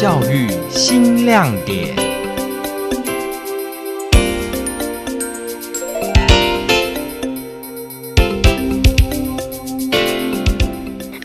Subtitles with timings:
[0.00, 1.94] 教育新亮点。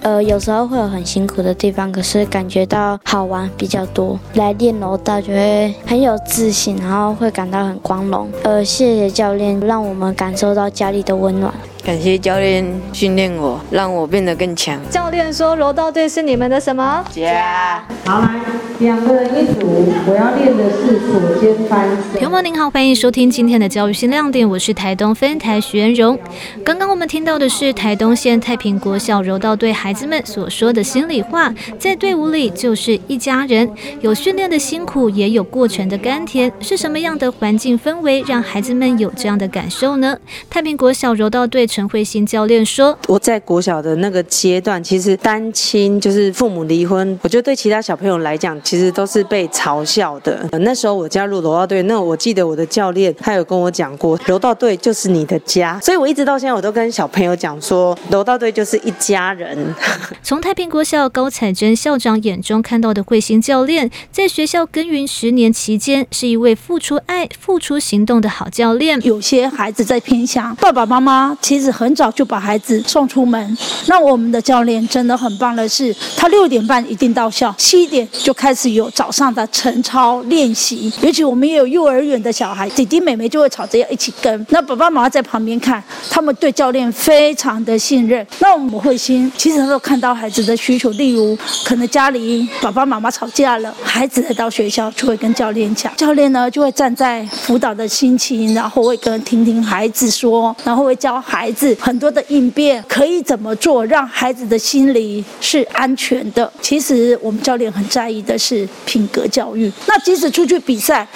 [0.02, 4.20] 呃，有时候会有很辛苦的地方，可是感觉到好玩比较多。
[4.34, 8.30] 来练柔道就会很有自信，然后会感到很光荣。
[8.44, 11.54] 呃，谢谢教练，让我们感受到家里的温暖。
[11.86, 14.82] 感谢教练训练我，让我变得更强。
[14.90, 17.06] 教练说柔道队是你们的什么？
[17.12, 17.86] 家。
[18.04, 18.42] 好，来，
[18.80, 22.14] 两个人一组，我要练的是左肩翻身。
[22.14, 26.18] 朋友们您好，欢迎收听今天的教育新亮点，我是台东分台徐元荣。
[26.64, 33.70] 刚刚我们听到的是台东县太平国小柔道队孩子们所说的心里话，在队伍里就是一家人，
[34.02, 36.52] 有训练的辛苦，也有过程的甘甜。
[36.60, 40.18] 是什么样的环境氛围让孩子们有这样的感受呢？
[40.50, 41.68] 太平国小柔道队。
[41.76, 50.48] 陈慧欣教练说：“我在国小的那个阶段，其实单亲就是父母离婚，我觉得对其他小朋友来讲，其实都是被嘲笑的。
[50.62, 59.76] 那时候我加入柔道队，那我记得我的教练他有跟我讲过，柔道队就是你的家，所以我一直到现在我都跟小朋友讲说，柔道队就是一家人。
[60.24, 68.98] ”从太平国校高彩珍校长眼中看到的慧欣教练，在学校耕耘十年期间，是一位付出爱、付出行动的好教练。
[69.02, 71.65] 有些孩子在偏乡，爸爸妈妈其实。
[71.72, 80.92] 很早就把孩子送出门，那我们的教练真的很棒的是，他六点半一定到校，七点就开始有早上的晨操练习。
[81.02, 84.46] 尤其我们也有幼儿园的小孩，弟弟妹妹就会吵着要一起跟。
[84.50, 88.26] 那爸爸妈妈在旁边看，他们对教练非常的信任。
[88.40, 101.52] 那我们会心其实都看到孩子的需求，例如可能家里爸爸妈妈吵架了，孩子来到学校就会跟教练讲，教练呢就会站在辅导的心情，然后会跟听听孩子说，然后会教孩。
[101.80, 106.52] 很多的应变可以怎么做，让孩子的心理是安全的？
[106.62, 109.72] 其实我们教练很在意的是品格教育。
[109.88, 111.08] 那即使出去比赛，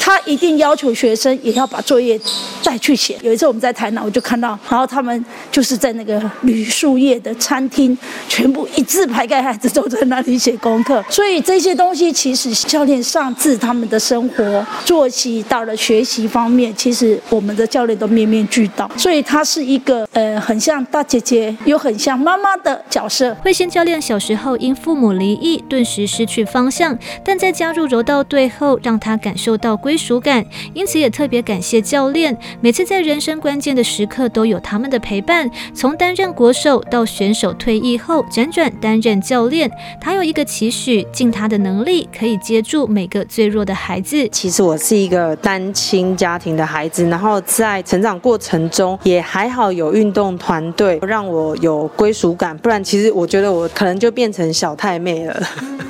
[0.00, 2.20] 他一定要求学生也要把作业
[2.62, 3.16] 带去写。
[3.22, 7.96] 有一次我们在台南，我就看到，然后他们就是在那个铝树叶的餐厅，
[8.28, 11.02] 全部一字排开，孩子都在那里写功课。
[11.08, 18.90] 所以这些东西其实教练上至他们的生活作息，到了学习方面，其实我们的教练都面面俱到。
[18.96, 19.88] 所以他是一个。
[19.88, 23.34] 个呃，很像大姐姐，又很像妈妈的角色。
[23.36, 30.44] 慧仙教练小时候因父母离异，顿时失去方向，但在加入柔道队后，让他感受到归属感，
[30.74, 32.36] 因此也特别感谢教练。
[32.60, 35.50] 每次在人生关键的时刻，都有他们的陪伴。
[35.72, 44.28] 从担任国手到选手退役后，辗转担任教练，他有一个期许，尽他的能力，可以接住每个最弱的孩子。
[44.28, 49.67] 其实我是一个单亲家庭的孩子，然后在成长过程中也还好。
[49.72, 55.42] 有运动团队让我有归属感，不然其实我觉得我可能就变成小太妹了。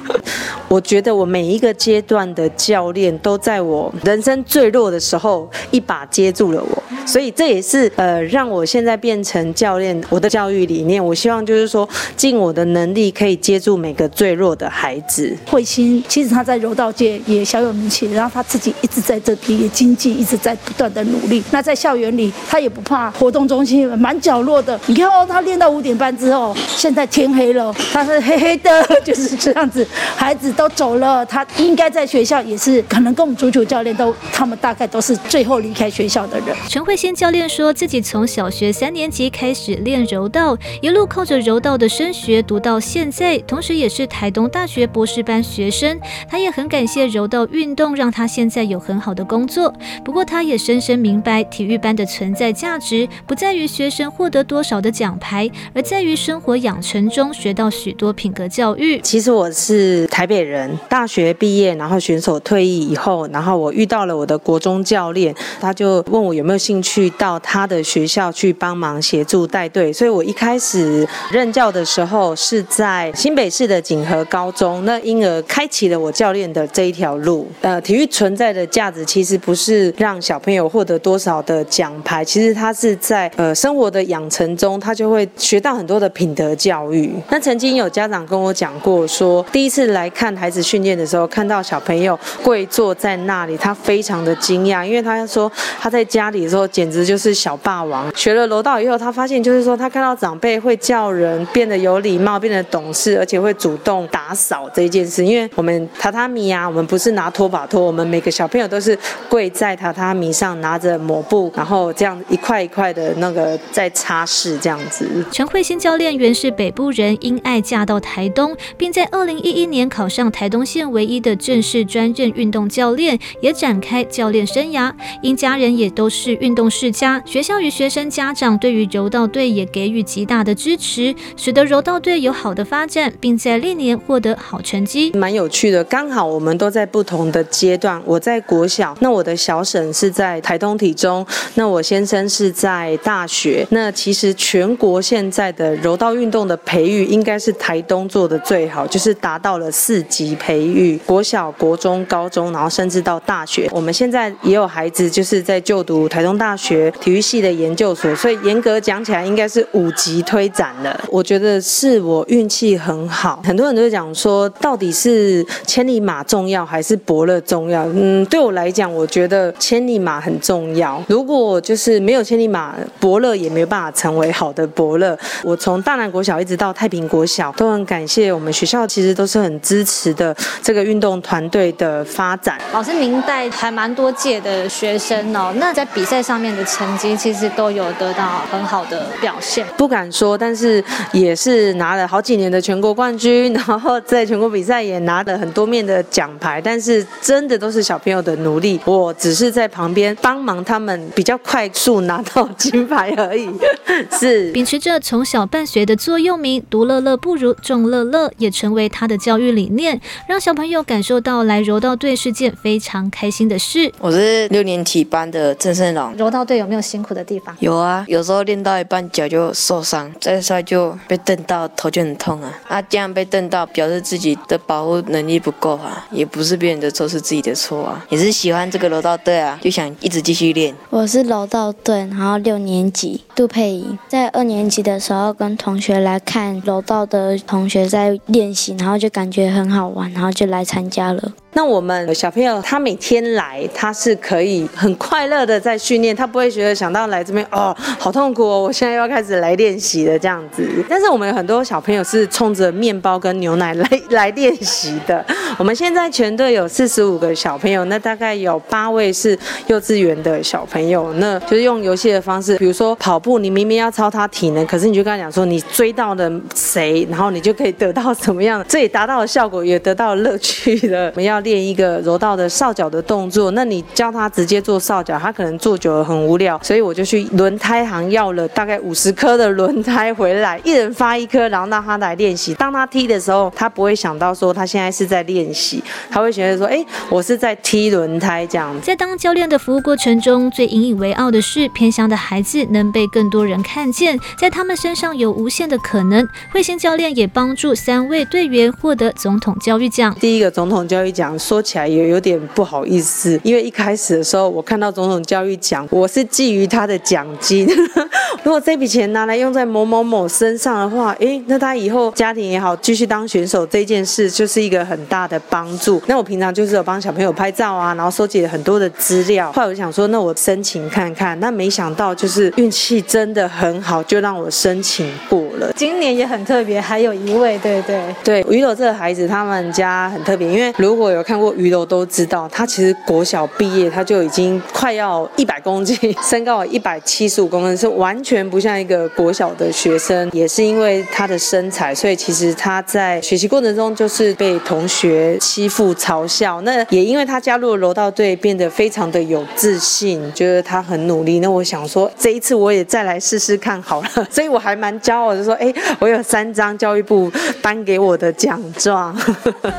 [0.69, 6.78] 我觉得我每一个阶段的教练都在我人生最弱的时候一把接住了我，
[7.09, 11.03] 所以这也是呃让我现在变成教练我的教育理念。
[11.03, 15.35] 我希望就是说尽我的能力可以接住每个最弱的孩子。
[15.47, 21.43] 慧心其实他在柔道界也小有名气，然后他自己一直在这边也经济一直在不断的努力。
[21.51, 24.79] 那在校园里他也不怕活动中心蛮角落的。
[24.85, 30.53] 你看哦，他练到五点半之后，现在天黑了，他是黑黑的，就是这样子，孩子。
[30.59, 36.49] 都走了，他应该在学校也是，可能跟我们足球教练都，他们大概都是最后离开学校的人。
[36.69, 45.97] 陈慧仙教练说自己从小学三年级开始练柔道，一路靠着柔道的升学读到现在，同时也是台东大学博士班学生。
[46.29, 49.73] 他也很感谢柔道运动，让他现在有很好的工作。
[50.05, 58.99] 不过他也深深明白，体育班的存在价值不在于学生获得多少的奖牌，而在于生活养成中学到许多品格教育。
[59.03, 60.39] 其实我是台北。
[60.49, 69.93] 人大学毕业，然后选手退役以后，然后我遇到了我的国中教练，他就问我有没有兴趣去到他的学校去帮忙协助带队。
[69.93, 77.47] 所以我一开始任教的时候是在新北市的锦和高中，那因而开启了我教练的这一条路。
[77.61, 87.13] 呃，体育存在的价值其实不是让小朋友获得多少的奖牌，其实他是在呃生活的养成中，他就会学到很多的品德教育。
[87.29, 90.35] 那曾经有家长跟我讲过，说第一次来看。
[90.39, 95.51] 孩子训练的时候，看到小朋友跪坐在那里，他非常的惊讶，因为他说
[95.81, 98.15] 他在家里的时候，简直就是小霸王。
[98.15, 105.25] 学了柔道以后，他发现就是说，他看到长辈会叫人，变得有礼貌，变得懂事，而且会主动打扫这一件事。
[105.25, 108.97] 因为我们榻榻米啊，我们不是拿拖把拖，我们每个小朋友都是
[109.29, 115.07] 跪在榻榻米上，拿着抹布，然后这样一块一块的那个在擦拭这样子。
[115.31, 124.93] 陈慧欣教练原是北部人，因爱嫁到台东，并在二零一一年考上台东县唯一的正式专任运动教练，也展开教练生涯。
[125.23, 135.13] 因家人也都是运动世家，学校与学生家长对于柔道队也给予极大的支持，使得柔道队有好的发展，并在历年获得好成绩。
[135.13, 138.03] 蛮有趣的，刚好我们都在不同的阶段。
[138.05, 141.25] 我在国小，那我的小婶是在台东体中，
[141.55, 143.65] 那我先生是在大学。
[143.71, 153.69] 那其实全国现在的柔道运动的培育，应该是台东做的最好，就是达到了四级培育，国小、国中、高中，然后甚至到大学。
[153.71, 160.99] 我们现在也有孩子就是在就读台东大大学体育系的研究所，所以严格讲起来，应该是五级推展了。
[161.11, 167.85] 我觉得是我运气很好，很多人都会讲说，到底是千里马重要还是伯乐重要？
[167.93, 171.05] 嗯，对我来讲，我觉得千里马很重要。
[171.07, 175.19] 如果就是没有千里马，伯乐也没有办法成为好的伯乐。
[175.45, 182.59] 我从大南国小一直到太平国小，都很感谢我们学校，其实都是很支持的这个运动团队的发展。
[182.73, 189.67] 老师，您带还蛮多届的学生哦，那在比赛上面的成绩其实都有得到很好的表现。
[189.77, 190.83] 不敢说，但是
[191.13, 196.61] 也是拿了好几年的全国冠军，然后在全国比赛也拿了很多面的奖牌。
[196.61, 203.49] 但是真的都是小朋友的努力，我只是在旁边帮忙他们比较快速拿到金牌而已。
[204.19, 213.91] 是秉持着从小办学的座右铭“独乐乐不如众乐乐”，也成为他的教育理念，让小朋友感受到来柔道队是件非常开心的事。
[213.99, 216.15] 我是六年级班的郑胜龙。
[216.29, 217.57] 柔道队有没有辛苦的地方？
[217.59, 222.53] 有啊，有时候练到一半脚就受伤，再摔就被蹬到头就很痛啊。
[222.69, 228.05] 啊，这样被蹬到表示自己的保护能力不够啊，也不是别人的错，是自己的错啊。
[228.11, 230.75] 也是喜欢这个柔道队啊，就想一直继续练。
[230.91, 241.33] 我是柔道队，然后六年级杜佩仪，在二年级的时候跟同学来看柔道的同学在练习，然后就感觉很好玩，然后就来参加了。
[241.59, 250.65] 那我们小朋友他每天来，他是可以很快乐的在训练，他不会觉得想到来这边哦好痛苦哦，我现在又要开始来练习了这样子。
[250.89, 255.27] 但是我们有很多小朋友是冲着面包跟牛奶来来练习的。
[255.59, 271.09] 我们现在全队有四十五个小朋友，那大概有八位是幼稚园的小朋友，那就是用游戏的方式，比如说跑步，你明明要超他体能，可是你就跟他讲说你追到了谁，然后你就可以得到什么样，这也达到了效果，也得到了乐趣的。
[271.09, 282.53] 我们要练一个柔道的扫脚的动作，那你教他直接做扫脚，他可能做久了很无聊，所以我就去轮胎行要了大概五十颗的轮胎回来，一人发一颗，然后让他来练习。
[282.55, 288.79] 当他踢的时候，他不会想到说他现在是在练习，他会觉得说，哎，我是在踢轮胎这样。
[288.83, 296.29] 在当教练的服务过程中，最引以为傲的是偏乡的孩子能被更多人看见，在他们身上有无限的可能。
[296.53, 300.15] 慧心教练也帮助三位队员获得总统教育奖。
[300.21, 307.69] 第一个总统教育奖说起来也有点不好意思，因为一开始的时候我看到总统教育奖，我是觊觎他的奖金。
[308.43, 316.01] 如果这笔钱拿来用在某某某身上的话，诶，那他以后家庭也好，继续当选手这件事就是一个很大的帮助。
[316.07, 319.53] 那我平常就是有帮小朋友拍照啊，然后收集了很多的资料。
[319.53, 321.39] 后来我就想说，那我申请看看。
[321.41, 325.73] 那没想到就是运气真的很好，就让我申请过了。
[325.77, 340.31] 今年也很特别，还有一位，对对对，于柔这个孩子他们家很特别，因为如果有有看过鱼楼都知道，他其实国小毕业他就已经快要一百公斤， 身高一百七十五公分，是完全不像一个国小的学生。
[340.33, 346.61] 也是因为他的身材，所以其实他在学习过程中就是被同学欺负嘲笑。
[346.61, 351.41] 那也因为他加入了柔道队，变得非常的有自信，觉得他很努力。
[351.41, 354.09] 那我想说，这一次我也再来试试看好了。
[354.31, 357.29] 所以我还蛮骄傲的，说，哎，我有三张教育部
[357.61, 359.17] 颁给我的奖状。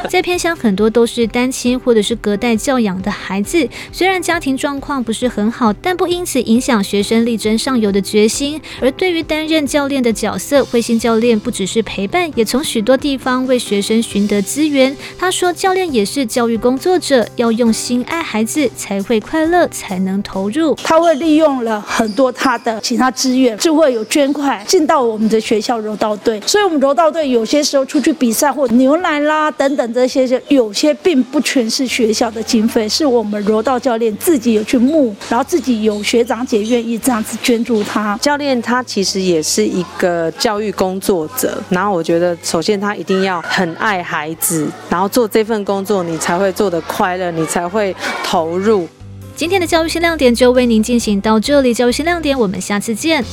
[0.10, 8.60] 在偏乡，很多都是单亲或者是隔代教养的孩子，虽然家庭状况不是很好，但不因此影响学生力争上游的决心。
[8.82, 14.96] 而对于担任教练的角色，慧心教练不只是陪伴，也从许多地方为学生寻得资源。
[15.18, 20.76] 他说，教练也是教育工作者，要用心爱孩子，才会快乐，才能投入。
[20.84, 26.42] 他会利用了很多他的其他资源，就会有捐款进到我们的学校柔道队。
[26.46, 38.18] 所以，我们柔道队有些时候出去比赛或牛奶啦等等这些，就有些并不全是学校的经费，是我们柔道教练自己有去募，然后自己有学长姐愿意这样子捐助他。
[38.22, 48.88] 教练他其实也是一个教育工作者，然后我觉得首先他一定要很爱孩子，然后做这份工作你才会做得快乐，你才会投入。
[49.36, 53.24] 今天的教育新亮点就为您进行到这里，教育新亮点，我们下次见。